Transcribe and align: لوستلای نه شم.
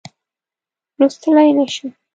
لوستلای 0.99 1.51
نه 1.57 1.65
شم. 1.73 1.89